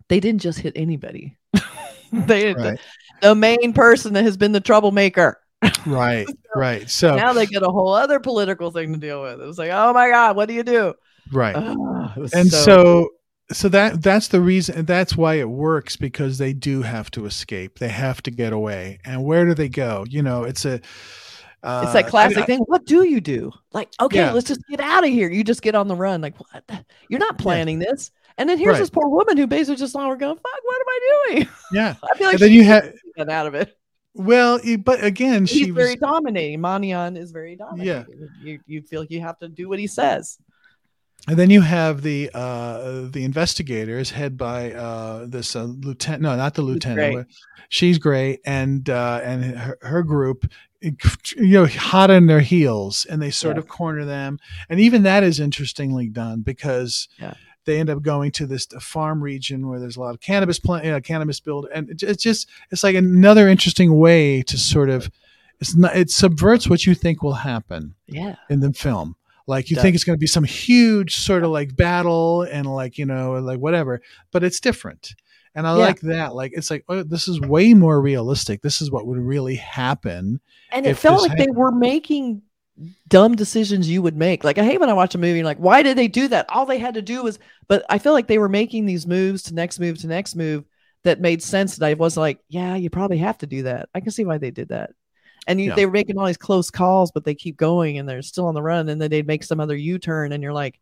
they 0.10 0.20
didn't 0.20 0.42
just 0.42 0.60
hit 0.60 0.74
anybody. 0.76 1.38
they 2.12 2.54
Right. 2.54 2.80
the 3.22 3.36
main 3.36 3.74
person 3.74 4.14
that 4.14 4.24
has 4.24 4.38
been 4.38 4.52
the 4.52 4.60
troublemaker. 4.60 5.40
Right. 5.86 6.28
Right. 6.56 6.88
So 6.88 7.16
Now 7.16 7.34
they 7.34 7.48
get 7.48 7.64
a 7.64 7.68
whole 7.72 7.96
other 7.96 8.20
political 8.20 8.70
thing 8.70 8.94
to 8.94 9.00
deal 9.00 9.24
with. 9.24 9.42
It 9.42 9.46
was 9.46 9.58
like, 9.58 9.72
oh 9.74 9.92
my 9.92 10.10
god, 10.12 10.36
what 10.36 10.48
do 10.48 10.54
you 10.54 10.62
do? 10.62 10.94
right. 11.32 11.56
And 11.56 12.48
so 12.52 13.10
so 13.52 13.70
that 13.70 14.04
that's 14.04 14.28
the 14.28 14.40
reason 14.40 14.86
that's 14.86 15.18
why 15.18 15.36
it 15.36 15.50
works 15.50 15.96
because 15.98 16.38
they 16.38 16.54
do 16.54 16.84
have 16.84 17.10
to 17.12 17.26
escape 17.26 17.80
they 17.80 17.88
have 17.90 18.22
to 18.24 18.32
get 18.32 18.54
away 18.54 19.00
and 19.04 19.24
where 19.24 19.46
do 19.46 19.54
they 19.54 19.68
go 19.68 20.06
you 20.08 20.22
know 20.24 20.44
it's 20.44 20.64
a 20.64 20.80
uh, 21.64 21.82
it's 21.84 21.94
that 21.94 22.08
classic 22.08 22.38
I- 22.38 22.42
I- 22.42 22.46
thing. 22.46 22.60
What 22.68 22.86
do 22.86 23.04
you 23.08 23.20
do? 23.22 23.52
Like, 23.72 23.90
okay, 24.00 24.18
Yeah. 24.18 24.32
let's 24.34 24.48
just 24.48 24.62
get 24.70 24.80
out 24.82 25.04
of 25.06 25.10
here. 25.10 25.30
You 25.32 25.44
just 25.46 25.62
get 25.62 25.76
on 25.76 25.88
the 25.88 25.96
run. 25.96 26.20
Like, 26.22 26.36
what? 26.38 26.86
You're 27.08 27.22
not 27.22 27.38
planning 27.38 27.80
this. 27.80 28.12
And 28.38 28.50
then 28.50 28.58
here's 28.58 28.74
Right. 28.74 28.80
this 28.80 28.90
poor 28.90 29.08
woman 29.08 29.38
who 29.38 29.48
basically 29.48 29.78
just 29.78 29.94
saw 29.94 30.10
her 30.10 30.16
going, 30.18 30.36
"Fuck, 30.36 30.60
what 30.64 30.82
am 30.82 30.88
I 30.88 31.00
doing?" 31.36 31.48
yeah 31.72 31.96
I 32.14 32.18
feel 32.18 32.28
like 32.28 32.34
and 32.34 32.42
then 32.42 32.52
you 32.52 32.64
have 32.66 32.94
out 33.30 33.48
of 33.48 33.56
it. 33.56 33.76
Well 34.14 34.60
but 34.80 35.04
again 35.04 35.46
she's 35.46 35.66
she 35.66 35.72
was 35.72 35.84
very 35.86 35.96
dominating. 35.96 36.60
Maniyan 36.60 37.18
is 37.18 37.32
very 37.32 37.56
dominating. 37.56 37.88
Yeah, 37.88 38.26
You 38.42 38.60
you 38.68 38.82
feel 38.82 39.02
like 39.02 39.12
you 39.12 39.22
have 39.22 39.40
to 39.40 39.48
do 39.50 39.68
what 39.70 39.80
he 39.80 39.88
says. 39.88 40.38
and 41.28 41.38
then 41.40 41.50
you 41.50 41.62
have 41.62 42.02
the 42.02 42.30
uh 42.34 43.08
the 43.10 43.24
investigators 43.24 44.12
head 44.12 44.38
by 44.38 44.72
uh 44.74 45.26
this 45.26 45.56
uh, 45.56 45.64
lieutenant 45.64 46.22
no 46.22 46.36
not 46.36 46.54
the 46.56 46.62
lieutenant 46.62 47.14
great. 47.16 47.26
she's 47.70 47.98
great 47.98 48.42
and 48.46 48.90
uh 48.90 49.22
and 49.24 49.44
her, 49.58 49.78
her 49.82 50.04
group 50.04 50.46
you 50.82 50.92
know 51.38 51.66
hot 51.66 52.12
on 52.12 52.28
their 52.28 52.42
heels 52.42 53.06
and 53.10 53.22
they 53.22 53.32
sort 53.32 53.56
Yeah. 53.56 53.60
of 53.62 53.68
corner 53.70 54.04
them 54.06 54.38
and 54.70 54.82
even 54.82 55.04
that 55.04 55.24
is 55.24 55.40
interestingly 55.40 56.10
done 56.10 56.42
because 56.42 57.08
Yeah. 57.18 57.36
They 57.66 57.80
end 57.80 57.90
up 57.90 58.02
going 58.02 58.32
to 58.32 58.46
this 58.46 58.66
farm 58.80 59.24
region 59.24 59.68
where 59.68 59.80
there's 59.80 59.98
a 59.98 60.00
lot 60.02 60.14
of 60.14 60.20
cannabis 60.22 60.60
plant 60.60 61.04
cannabis 61.04 61.40
build 61.40 61.68
and 61.74 61.90
it's 62.02 62.24
just 62.24 62.50
it's 62.72 62.84
like 62.84 62.96
another 62.96 63.48
interesting 63.48 63.98
way 63.98 64.42
to 64.44 64.58
sort 64.58 64.90
of 64.90 65.10
it's 65.60 65.76
not 65.76 65.96
it 65.96 66.10
subverts 66.10 66.70
what 66.70 66.86
you 66.86 66.94
think 66.94 67.24
will 67.24 67.34
happen 67.34 67.96
Yeah. 68.08 68.36
in 68.50 68.60
the 68.60 68.74
film. 68.74 69.16
Like 69.48 69.70
you 69.70 69.76
Does. 69.76 69.84
think 69.84 69.96
it's 69.96 70.04
going 70.04 70.16
to 70.18 70.22
be 70.22 70.28
some 70.28 70.44
huge 70.44 71.16
sort 71.18 71.44
of 71.44 71.52
like 71.52 71.76
battle 71.76 72.42
and 72.44 72.66
like 72.66 72.98
you 72.98 73.06
know 73.06 73.34
like 73.34 73.60
whatever, 73.60 74.02
but 74.32 74.44
it's 74.44 74.60
different. 74.60 75.16
And 75.56 75.68
I 75.68 75.72
Yeah. 75.78 75.86
like 75.86 76.00
that. 76.02 76.34
Like 76.36 76.52
it's 76.56 76.70
like 76.72 76.84
oh, 76.90 77.04
this 77.04 77.28
is 77.28 77.40
way 77.40 77.74
more 77.74 78.02
realistic. 78.02 78.62
This 78.62 78.82
is 78.82 78.90
what 78.92 79.06
would 79.06 79.20
really 79.20 79.56
happen. 79.56 80.40
And 80.72 80.86
it 80.86 80.98
felt 80.98 81.22
like 81.22 81.38
they 81.38 81.52
were 81.52 81.72
making 81.72 82.42
dumb 83.08 83.36
decisions 83.36 83.90
you 83.90 84.02
would 84.02 84.18
make. 84.18 84.44
Like 84.44 84.58
I 84.58 84.64
hate 84.64 84.80
when 84.80 84.90
I 84.90 84.94
watch 84.94 85.16
a 85.16 85.20
movie 85.20 85.40
and 85.40 85.46
like, 85.46 85.58
why 85.58 85.84
did 85.84 85.98
they 85.98 86.08
do 86.08 86.28
that? 86.30 86.50
All 86.50 86.66
they 86.66 86.80
had 86.80 86.96
to 86.96 87.02
do 87.02 87.24
was 87.24 87.40
but 87.68 87.86
I 87.90 87.98
feel 87.98 88.14
like 88.14 88.28
they 88.28 88.40
were 88.40 88.50
making 88.50 88.86
these 88.86 89.08
moves 89.08 89.44
to 89.44 89.54
next 89.54 89.80
move 89.80 90.00
to 90.00 90.08
next 90.08 90.36
move 90.36 90.66
that 91.04 91.22
made 91.22 91.44
sense 91.44 91.78
that 91.78 91.88
I 91.88 91.94
was 91.94 92.18
like, 92.18 92.40
yeah, 92.50 92.76
you 92.76 92.90
probably 92.90 93.18
have 93.18 93.38
to 93.40 93.48
do 93.48 93.64
that. 93.64 93.90
I 93.94 94.00
can 94.00 94.12
see 94.12 94.26
why 94.26 94.38
they 94.38 94.52
did 94.52 94.70
that. 94.70 94.92
And 95.48 95.60
you, 95.60 95.70
Yeah. 95.70 95.76
they 95.76 95.86
were 95.86 95.92
making 95.92 96.18
all 96.18 96.26
these 96.26 96.38
close 96.38 96.72
calls, 96.72 97.12
but 97.12 97.26
they 97.26 97.36
keep 97.36 97.58
going 97.58 97.98
and 97.98 98.08
they're 98.08 98.22
still 98.22 98.48
on 98.48 98.56
the 98.56 98.62
run. 98.62 98.88
And 98.90 99.02
then 99.02 99.12
they'd 99.12 99.28
make 99.28 99.44
some 99.44 99.60
other 99.60 99.76
U 99.76 100.00
turn, 100.00 100.32
and 100.32 100.42
you're 100.42 100.54
like, 100.54 100.80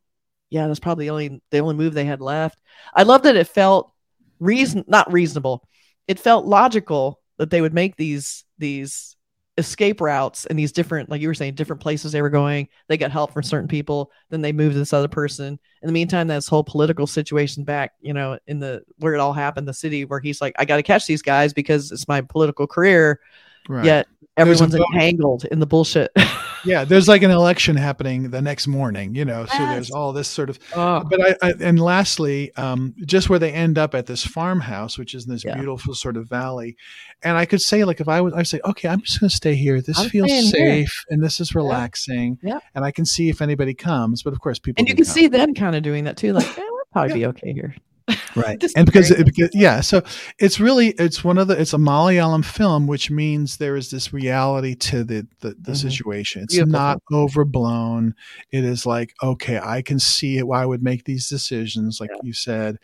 yeah, 0.52 0.68
that's 0.68 0.80
probably 0.80 1.06
the 1.06 1.12
only 1.12 1.42
the 1.50 1.60
only 1.60 1.76
move 1.76 1.94
they 1.94 2.06
had 2.06 2.22
left. 2.22 2.60
I 2.94 3.04
love 3.04 3.24
that 3.24 3.36
it 3.36 3.48
felt 3.48 3.92
reason 4.40 4.84
not 4.88 5.12
reasonable. 5.12 5.68
It 6.08 6.20
felt 6.20 6.46
logical 6.46 7.20
that 7.38 7.50
they 7.50 7.62
would 7.62 7.74
make 7.74 7.96
these 7.96 8.44
these 8.60 9.16
escape 9.58 10.02
routes 10.02 10.46
and 10.46 10.58
these 10.58 10.72
different, 10.72 11.10
like 11.10 11.22
you 11.22 11.28
were 11.28 11.34
saying, 11.34 11.56
different 11.56 11.82
places 11.82 12.12
they 12.12 12.22
were 12.22 12.30
going. 12.30 12.68
They 12.88 12.98
got 12.98 13.12
help 13.12 13.34
from 13.34 13.44
certain 13.44 13.68
people, 13.68 14.12
then 14.30 14.42
they 14.42 14.52
moved 14.52 14.74
to 14.74 14.80
this 14.80 14.94
other 14.94 15.08
person. 15.08 15.60
In 15.82 15.88
the 15.88 15.94
meantime, 15.94 16.28
this 16.28 16.48
whole 16.48 16.64
political 16.64 17.08
situation 17.08 17.64
back, 17.64 17.94
you 18.02 18.14
know, 18.14 18.40
in 18.48 18.60
the 18.60 18.84
where 19.00 19.14
it 19.14 19.20
all 19.20 19.34
happened, 19.34 19.68
the 19.68 19.74
city 19.74 20.06
where 20.06 20.20
he's 20.20 20.42
like, 20.42 20.56
I 20.58 20.66
got 20.66 20.78
to 20.78 20.84
catch 20.84 21.06
these 21.06 21.22
guys 21.22 21.54
because 21.54 21.92
it's 21.92 22.08
my 22.08 22.22
political 22.22 22.68
career. 22.68 23.20
Right. 23.68 23.86
Yet 23.86 24.08
everyone's 24.38 24.74
entangled 24.74 25.46
in 25.46 25.60
the 25.60 25.68
bullshit. 25.68 26.12
Yeah. 26.66 26.84
There's 26.86 27.08
like 27.08 27.24
an 27.24 27.32
election 27.32 27.76
happening 27.76 28.30
the 28.32 28.42
next 28.42 28.68
morning. 28.68 29.16
You 29.16 29.26
know, 29.26 29.46
so 29.46 29.58
there's 29.58 29.92
all 29.92 30.14
this 30.14 30.28
sort 30.28 30.50
of. 30.50 30.60
oh, 30.76 31.04
But 31.10 31.22
I, 31.44 31.48
I 31.50 31.54
and 31.60 31.80
lastly, 31.80 32.52
um, 32.56 32.94
just 33.06 33.30
where 33.30 33.40
they 33.40 33.52
end 33.52 33.78
up 33.78 33.96
at 33.96 34.06
this 34.06 34.26
farmhouse, 34.26 34.98
which 34.98 35.14
is 35.14 35.26
in 35.26 35.32
this 35.34 35.44
Yeah. 35.46 35.56
beautiful 35.56 35.94
sort 35.96 36.18
of 36.18 36.28
valley, 36.30 36.76
and 37.24 37.38
I 37.38 37.46
could 37.46 37.62
say 37.62 37.84
like 37.84 38.00
if 38.02 38.08
I 38.08 38.22
was, 38.22 38.34
I 38.34 38.44
say, 38.44 38.60
okay, 38.66 38.88
I'm 38.90 39.02
just 39.02 39.20
going 39.20 39.30
to 39.30 39.36
stay 39.36 39.56
here. 39.56 39.82
This 39.82 40.00
I'm 40.00 40.10
feels 40.10 40.30
staying 40.30 40.44
here. 40.46 40.86
safe 40.86 41.06
and 41.10 41.24
this 41.24 41.40
is 41.40 41.54
relaxing. 41.56 42.38
Yeah. 42.42 42.60
And 42.76 42.84
I 42.86 42.92
can 42.92 43.06
see 43.06 43.30
if 43.30 43.42
anybody 43.42 43.74
comes, 43.74 44.24
but 44.24 44.34
of 44.34 44.40
course 44.40 44.60
people. 44.60 44.82
and 44.82 44.88
you 44.90 44.96
can 44.96 45.06
come. 45.06 45.14
see 45.14 45.28
them 45.28 45.54
kind 45.54 45.76
of 45.76 45.84
doing 45.84 46.04
that 46.06 46.18
too. 46.18 46.34
Like, 46.34 46.48
eh, 46.58 46.62
we'll 46.62 46.82
probably 46.92 47.14
be 47.14 47.26
okay 47.28 47.54
here. 47.54 47.76
Right. 48.36 48.64
And 48.76 48.86
because, 48.86 49.10
very- 49.10 49.24
because 49.24 49.50
yeah 49.54 49.82
so 49.82 50.02
it's 50.40 50.60
really 50.60 50.90
it's 51.00 51.24
one 51.24 51.38
of 51.38 51.48
the 51.48 51.60
it's 51.60 51.74
a 51.74 51.78
malayalam 51.78 52.44
film 52.44 52.88
which 52.88 53.10
means 53.12 53.58
there 53.58 53.76
is 53.76 53.92
this 53.92 54.12
reality 54.14 54.76
to 54.76 55.04
the 55.04 55.28
the, 55.40 55.56
the 55.60 55.72
Mhm. 55.74 55.78
situation. 55.78 56.44
It's 56.44 56.56
Beautiful. 56.56 56.72
not 56.80 57.02
overblown. 57.12 58.16
It 58.52 58.64
is 58.64 58.86
like 58.86 59.14
okay 59.24 59.60
i 59.64 59.82
can 59.82 60.00
see 60.00 60.42
why 60.44 60.62
i 60.64 60.66
would 60.66 60.84
make 60.84 61.06
these 61.06 61.30
decisions 61.30 62.00
like 62.00 62.10
you 62.24 62.34
said 62.34 62.78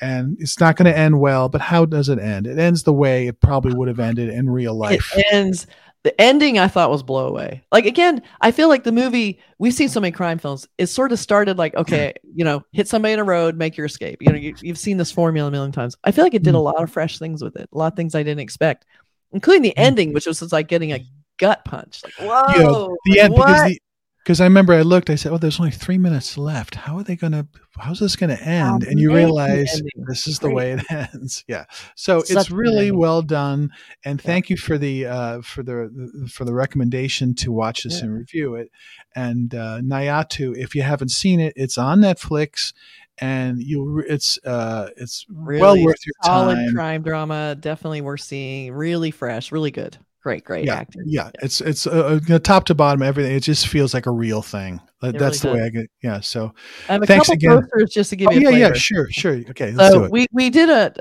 and 0.00 0.36
it's 0.40 0.58
not 0.58 0.76
going 0.76 0.90
to 0.92 0.98
end 0.98 1.20
well 1.20 1.48
but 1.48 1.60
how 1.60 1.84
does 1.84 2.08
it 2.08 2.18
end? 2.18 2.46
It 2.46 2.58
ends 2.58 2.82
the 2.82 2.92
way 2.92 3.26
it 3.28 3.40
probably 3.40 3.74
would 3.74 3.88
have 3.88 4.00
ended 4.00 4.28
in 4.30 4.50
real 4.50 4.74
life. 4.74 5.12
It 5.16 5.26
ends. 5.30 5.66
The 6.04 6.20
ending 6.20 6.58
I 6.58 6.66
thought 6.66 6.90
was 6.90 7.02
blow 7.04 7.28
away. 7.28 7.62
Like 7.70 7.86
again, 7.86 8.22
I 8.40 8.50
feel 8.50 8.68
like 8.68 8.82
the 8.82 8.90
movie 8.90 9.38
we've 9.58 9.72
seen 9.74 9.88
so 9.88 10.00
many 10.00 10.10
crime 10.10 10.38
films. 10.38 10.66
It 10.76 10.86
sort 10.86 11.12
of 11.12 11.18
started 11.20 11.58
like 11.58 11.74
okay, 11.76 12.12
you 12.34 12.44
know, 12.44 12.64
hit 12.72 12.88
somebody 12.88 13.14
in 13.14 13.20
a 13.20 13.24
road, 13.24 13.56
make 13.56 13.76
your 13.76 13.86
escape. 13.86 14.18
You 14.20 14.32
know, 14.32 14.38
you, 14.38 14.54
you've 14.60 14.78
seen 14.78 14.96
this 14.96 15.12
formula 15.12 15.48
a 15.48 15.52
million 15.52 15.70
times. 15.72 15.96
I 16.02 16.10
feel 16.10 16.24
like 16.24 16.34
it 16.34 16.42
did 16.42 16.54
a 16.54 16.58
Mm. 16.58 16.64
lot 16.64 16.82
of 16.82 16.90
fresh 16.90 17.18
things 17.20 17.42
with 17.42 17.56
it. 17.56 17.68
A 17.72 17.78
lot 17.78 17.92
of 17.92 17.96
things 17.96 18.14
I 18.16 18.22
didn't 18.24 18.40
expect, 18.40 18.84
including 19.32 19.62
the 19.62 19.70
Mm. 19.70 19.74
ending, 19.84 20.12
which 20.12 20.26
was 20.26 20.40
just 20.40 20.52
like 20.52 20.66
getting 20.66 20.92
a 20.92 21.06
gut 21.38 21.64
punch. 21.64 22.02
Like 22.02 22.14
whoa, 22.18 22.58
know, 22.62 22.96
the 23.04 23.10
like, 23.12 23.20
end 23.20 23.34
because 23.36 23.62
the 23.62 23.80
because 24.22 24.40
I 24.40 24.44
remember 24.44 24.72
I 24.72 24.82
looked, 24.82 25.10
I 25.10 25.14
said, 25.16 25.32
"Oh, 25.32 25.38
there's 25.38 25.58
only 25.60 25.72
three 25.72 25.98
minutes 25.98 26.38
left. 26.38 26.74
How 26.76 26.96
are 26.98 27.02
they 27.02 27.16
going 27.16 27.32
to? 27.32 27.46
How's 27.78 28.00
this 28.00 28.16
going 28.16 28.30
to 28.36 28.42
end?" 28.42 28.84
And 28.84 29.00
you 29.00 29.12
realize 29.14 29.80
this 30.08 30.26
is 30.26 30.38
the 30.38 30.50
way 30.50 30.72
it 30.72 30.84
ends. 30.90 31.44
Yeah. 31.48 31.64
So 31.96 32.20
Such 32.20 32.36
it's 32.36 32.50
really 32.50 32.90
well 32.90 33.22
done, 33.22 33.70
and 34.04 34.20
Yeah. 34.20 34.26
thank 34.26 34.50
you 34.50 34.56
for 34.56 34.78
the 34.78 35.06
uh, 35.06 35.40
for 35.42 35.62
the 35.62 36.28
for 36.32 36.44
the 36.44 36.54
recommendation 36.54 37.34
to 37.36 37.52
watch 37.52 37.82
this 37.84 37.98
Yeah. 37.98 38.04
and 38.06 38.14
review 38.18 38.54
it. 38.54 38.70
And 39.16 39.54
uh, 39.54 39.80
Nayattu, 39.82 40.56
if 40.56 40.74
you 40.74 40.82
haven't 40.82 41.10
seen 41.10 41.40
it, 41.40 41.52
it's 41.56 41.76
on 41.78 42.00
Netflix, 42.00 42.72
and 43.18 43.62
you 43.62 44.04
it's 44.08 44.38
uh 44.44 44.88
it's 44.96 45.26
Really 45.28 45.60
well 45.60 45.84
worth 45.84 46.06
your 46.06 46.14
solid 46.24 46.54
time. 46.56 46.74
crime 46.74 47.02
drama. 47.02 47.56
Definitely 47.58 48.00
worth 48.02 48.20
seeing. 48.20 48.72
Really 48.72 49.10
fresh. 49.10 49.50
Really 49.52 49.70
good. 49.70 49.98
Great, 50.22 50.44
great 50.44 50.64
Yeah, 50.64 50.76
acting. 50.76 51.02
yeah, 51.04 51.30
it's 51.42 51.60
it's 51.60 51.84
uh, 51.84 52.20
uh, 52.30 52.38
top 52.38 52.64
to 52.66 52.76
bottom 52.76 53.02
everything. 53.02 53.34
It 53.34 53.40
just 53.42 53.66
feels 53.66 53.92
like 53.92 54.06
a 54.06 54.10
real 54.12 54.40
thing. 54.40 54.80
Uh, 55.02 55.08
It 55.08 55.18
That's 55.18 55.42
really 55.44 55.56
the 55.56 55.62
way 55.62 55.66
I 55.66 55.70
get. 55.70 55.90
Yeah. 56.00 56.20
So 56.20 56.54
I 56.88 56.92
have 56.92 57.02
a 57.02 57.06
Thanks 57.06 57.26
couple 57.26 57.34
again. 57.34 57.62
posters 57.62 57.90
just 57.92 58.10
to 58.10 58.16
give 58.16 58.28
oh 58.28 58.32
you 58.32 58.48
a 58.48 58.52
yeah, 58.52 58.68
yeah, 58.68 58.72
sure, 58.72 59.08
sure. 59.10 59.34
Okay, 59.50 59.72
let's 59.72 59.92
do 59.92 59.98
So 60.00 60.04
it. 60.04 60.12
we 60.12 60.26
we 60.32 60.48
did 60.48 60.70
a, 60.70 60.92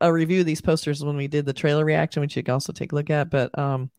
a 0.00 0.06
a 0.08 0.12
review 0.12 0.40
of 0.40 0.46
these 0.46 0.60
posters 0.60 1.02
when 1.02 1.16
we 1.16 1.26
did 1.26 1.46
the 1.46 1.54
trailer 1.54 1.86
reaction, 1.86 2.20
which 2.20 2.36
you 2.36 2.42
can 2.42 2.52
also 2.52 2.72
take 2.72 2.92
a 2.92 2.94
look 2.94 3.08
at. 3.08 3.30
But 3.30 3.56
um, 3.58 3.90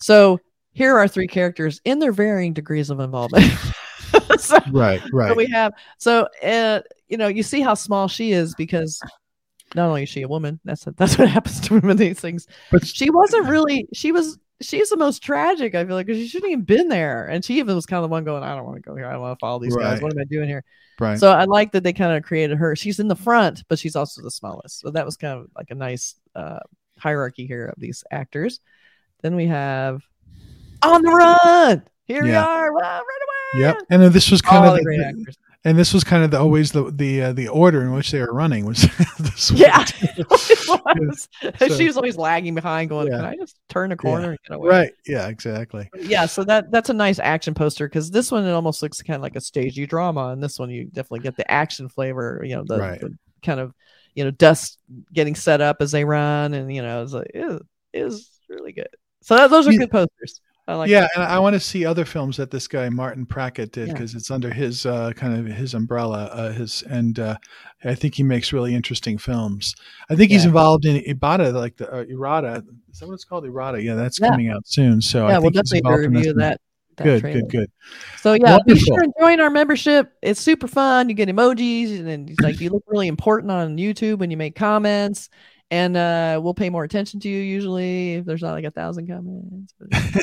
so 0.00 0.40
here 0.72 0.96
are 0.98 1.08
three 1.08 1.26
characters 1.26 1.80
in 1.86 1.98
their 1.98 2.12
varying 2.12 2.52
degrees 2.52 2.90
of 2.90 3.00
involvement. 3.00 3.44
so, 4.38 4.58
right, 4.72 5.00
so 5.00 5.08
right. 5.14 5.34
we 5.34 5.46
have 5.46 5.72
so 5.96 6.28
uh, 6.44 6.80
you 7.08 7.16
know 7.16 7.28
you 7.28 7.42
see 7.42 7.62
how 7.62 7.72
small 7.72 8.08
she 8.08 8.32
is 8.32 8.54
because 8.56 9.00
not 9.74 9.88
only 9.88 10.02
is 10.04 10.08
she 10.08 10.22
a 10.22 10.28
woman, 10.28 10.60
that's 10.64 10.84
that's 10.96 11.18
what 11.18 11.28
happens 11.36 11.60
to 11.60 11.74
women 11.74 11.90
in 11.92 11.96
these 11.96 12.20
things. 12.20 12.46
But 12.70 12.86
She 12.86 13.10
wasn't 13.10 13.48
really. 13.48 13.88
She 13.92 14.12
was. 14.12 14.38
She's 14.60 14.90
the 14.90 14.96
most 14.96 15.24
tragic. 15.24 15.74
I 15.74 15.84
feel 15.84 15.96
like 15.96 16.06
'cause 16.06 16.16
she 16.16 16.28
shouldn't 16.28 16.52
even 16.52 16.64
been 16.64 16.88
there, 16.88 17.26
and 17.26 17.44
she 17.44 17.58
even 17.58 17.74
was 17.74 17.84
kind 17.84 17.98
of 17.98 18.08
the 18.08 18.12
one 18.12 18.22
going, 18.22 18.44
"I 18.44 18.54
don't 18.54 18.64
want 18.64 18.76
to 18.76 18.82
go 18.82 18.94
here. 18.94 19.06
I 19.06 19.12
don't 19.12 19.20
want 19.20 19.36
to 19.36 19.40
follow 19.40 19.58
these 19.58 19.74
guys. 19.74 20.00
What 20.00 20.12
am 20.12 20.20
I 20.20 20.24
doing 20.24 20.48
here?" 20.48 20.64
right. 21.00 21.18
So 21.18 21.32
I 21.32 21.44
like 21.44 21.72
that 21.72 21.82
they 21.82 21.92
kind 21.92 22.16
of 22.16 22.22
created 22.22 22.58
her. 22.58 22.76
She's 22.76 23.00
in 23.00 23.08
the 23.08 23.16
front, 23.16 23.64
but 23.68 23.78
she's 23.80 23.96
also 23.96 24.22
the 24.22 24.30
smallest. 24.30 24.80
So 24.80 24.90
that 24.90 25.04
was 25.04 25.16
kind 25.16 25.40
of 25.40 25.48
like 25.56 25.70
a 25.70 25.74
nice 25.74 26.14
uh, 26.36 26.60
hierarchy 26.96 27.44
here 27.46 27.66
of 27.66 27.74
these 27.80 28.04
actors. 28.12 28.60
Then 29.22 29.34
we 29.34 29.46
have 29.46 30.02
on 30.82 31.02
the 31.02 31.10
run. 31.10 31.82
Here 32.04 32.22
we 32.22 32.32
are. 32.34 32.72
Wow, 32.72 32.80
run 32.80 33.00
away. 33.00 33.66
Yep. 33.66 33.76
And 33.90 34.02
then 34.02 34.12
this 34.12 34.30
was 34.30 34.42
kind 34.42 34.64
All 34.64 34.72
of 34.72 34.78
the 34.78 34.84
great 34.84 34.98
the, 34.98 35.06
actors. 35.06 35.36
And 35.64 35.78
this 35.78 35.94
was 35.94 36.02
kind 36.04 36.24
of 36.24 36.30
the 36.30 36.38
always 36.40 36.72
the 36.72 36.90
the 36.90 37.22
uh, 37.22 37.32
the 37.32 37.48
order 37.48 37.82
in 37.82 37.92
which 37.92 38.10
they 38.10 38.20
were 38.20 38.32
running 38.32 38.64
was 38.66 38.82
this. 39.18 39.50
Yeah. 39.50 39.84
Was. 40.28 41.28
So- 41.58 41.68
she 41.76 41.86
was 41.86 41.96
always 41.96 42.16
lagging 42.16 42.54
behind, 42.54 42.88
going, 42.88 43.08
Yeah. 43.08 43.18
"Can 43.18 43.24
I 43.26 43.36
just 43.36 43.56
turn 43.68 43.92
a 43.92 43.96
corner 43.96 44.30
and 44.30 44.38
get 44.48 44.54
away?" 44.56 44.68
Right. 44.68 44.92
Yeah. 45.06 45.28
Exactly. 45.28 45.88
Yeah. 45.98 46.26
So 46.26 46.44
that 46.44 46.70
that's 46.70 46.90
a 46.90 46.94
nice 46.94 47.18
action 47.18 47.54
poster 47.54 47.86
because 47.88 48.10
this 48.10 48.30
one 48.30 48.44
it 48.44 48.50
almost 48.52 48.82
looks 48.82 49.00
kind 49.02 49.16
of 49.16 49.22
like 49.22 49.36
a 49.36 49.40
stagey 49.40 49.86
drama, 49.86 50.28
and 50.28 50.42
this 50.42 50.58
one 50.58 50.70
you 50.70 50.84
definitely 50.86 51.20
get 51.20 51.36
the 51.36 51.50
action 51.50 51.88
flavor. 51.88 52.42
You 52.44 52.56
know, 52.56 52.64
the, 52.66 52.78
Right. 52.78 53.00
the 53.00 53.16
kind 53.44 53.60
of 53.60 53.72
you 54.14 54.24
know 54.24 54.30
dust 54.30 54.78
getting 55.12 55.34
set 55.34 55.60
up 55.60 55.76
as 55.80 55.92
they 55.92 56.04
run, 56.04 56.54
and 56.54 56.74
you 56.74 56.82
know 56.82 57.02
it's 57.02 57.12
like 57.12 57.30
it 57.34 57.62
is 57.92 58.28
really 58.48 58.72
good. 58.72 58.88
So 59.22 59.36
that, 59.36 59.50
those 59.50 59.66
are 59.68 59.72
Yeah. 59.72 59.78
good 59.80 59.90
posters. 59.92 60.40
I 60.68 60.74
like. 60.76 60.90
yeah, 60.90 61.08
and 61.14 61.24
I 61.24 61.38
want 61.40 61.54
to 61.54 61.60
see 61.60 61.84
other 61.84 62.04
films 62.04 62.36
that 62.36 62.50
this 62.52 62.68
guy 62.68 62.88
Martin 62.88 63.26
Prakkat 63.26 63.72
did 63.72 63.88
Yeah. 63.88 63.92
because 63.94 64.14
it's 64.14 64.30
under 64.30 64.52
his 64.52 64.86
uh, 64.86 65.12
kind 65.16 65.36
of 65.36 65.54
his 65.54 65.74
umbrella. 65.74 66.26
Uh, 66.32 66.52
his 66.52 66.82
and 66.88 67.18
uh, 67.18 67.36
I 67.84 67.94
think 67.96 68.14
he 68.14 68.22
makes 68.22 68.52
really 68.52 68.74
interesting 68.74 69.18
films. 69.18 69.74
I 70.08 70.14
think 70.14 70.30
he's 70.30 70.44
involved 70.44 70.84
in 70.84 71.02
Ibata, 71.02 71.52
like 71.52 71.76
the 71.76 71.90
uh, 71.92 72.04
Irada. 72.04 72.62
Is 72.92 73.00
that 73.00 73.06
what 73.08 73.14
it's 73.14 73.24
called? 73.24 73.44
Irada. 73.44 73.82
Yeah, 73.82 73.96
that's 73.96 74.20
Yeah. 74.20 74.28
coming 74.30 74.50
out 74.50 74.62
soon. 74.66 75.00
So 75.02 75.26
yeah, 75.26 75.36
I 75.36 75.38
we'll 75.40 75.50
think 75.50 75.66
he's 75.68 75.80
definitely 75.82 76.08
review 76.08 76.32
that. 76.34 76.60
that 76.96 77.04
Good, 77.04 77.20
trailer. 77.22 77.40
good, 77.40 77.50
good. 77.50 77.70
So 78.18 78.34
yeah, 78.34 78.58
be 78.64 78.72
Wonderful. 78.74 78.76
sure 78.84 79.02
and 79.02 79.12
join 79.18 79.40
our 79.40 79.50
membership. 79.50 80.12
It's 80.22 80.40
super 80.40 80.68
fun. 80.68 81.08
You 81.08 81.14
get 81.16 81.28
emojis, 81.28 81.98
and 81.98 82.06
then 82.06 82.26
it's 82.28 82.40
like 82.40 82.60
you 82.60 82.70
look 82.70 82.84
really 82.86 83.08
important 83.08 83.50
on 83.50 83.78
YouTube 83.78 84.18
when 84.18 84.30
you 84.30 84.36
make 84.36 84.54
comments. 84.54 85.28
And 85.72 85.96
uh, 85.96 86.38
we'll 86.44 86.52
pay 86.52 86.68
more 86.68 86.84
attention 86.84 87.18
to 87.20 87.30
you 87.30 87.38
usually 87.38 88.16
if 88.16 88.26
there's 88.26 88.42
not 88.42 88.52
like 88.52 88.66
a 88.66 88.70
thousand 88.70 89.06
comments. 89.06 89.72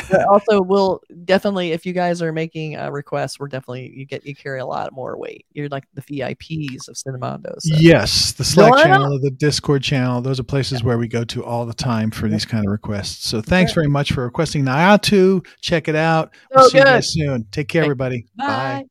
But 0.08 0.27
also, 0.32 0.62
we'll 0.62 1.01
definitely 1.25 1.72
if 1.72 1.88
you 1.88 1.94
guys 1.94 2.22
are 2.22 2.32
making 2.32 2.77
uh, 2.77 2.91
requests, 2.91 3.39
we're 3.39 3.48
definitely 3.48 3.91
you 3.96 4.06
get 4.06 4.27
you 4.27 4.36
carry 4.36 4.60
a 4.60 4.65
lot 4.68 4.94
more 4.94 5.18
weight. 5.18 5.48
You're 5.53 5.68
like 5.70 5.86
the 5.96 6.03
VIPs 6.03 6.88
of 6.88 6.94
Cinemondo. 6.94 7.56
So. 7.58 7.75
Yes, 7.79 8.34
the 8.34 8.44
Slack 8.44 8.74
Join 8.74 8.84
channel, 8.84 9.20
the 9.20 9.32
Discord 9.32 9.82
channel, 9.82 10.22
those 10.22 10.39
are 10.39 10.44
places 10.44 10.84
where 10.84 11.00
we 11.00 11.08
go 11.08 11.24
to 11.24 11.44
all 11.44 11.65
the 11.65 11.74
time 11.74 12.12
for 12.12 12.27
these 12.27 12.46
kind 12.46 12.63
of 12.68 12.72
requests. 12.72 13.27
So 13.27 13.41
thanks 13.41 13.74
very 13.74 13.88
much 13.88 14.12
for 14.12 14.24
requesting 14.24 14.63
Nayattu. 14.63 15.44
Check 15.62 15.88
it 15.88 15.96
out. 15.96 16.29
So 16.51 16.58
We'll 16.58 16.70
see 16.70 16.77
you 16.77 16.84
guys 16.84 17.12
soon. 17.12 17.48
Take 17.51 17.70
care, 17.70 17.82
Thank- 17.82 17.88
everybody. 17.88 18.27
Bye. 18.38 18.86